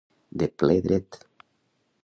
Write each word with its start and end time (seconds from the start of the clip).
De 0.43 0.47
ple 0.63 0.77
dret. 0.87 1.11